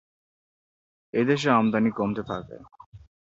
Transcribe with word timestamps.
এ 1.13 1.21
দেশে 1.25 1.49
আমদানি 1.51 1.91
কমতে 1.91 2.23
থাকে। 2.23 2.57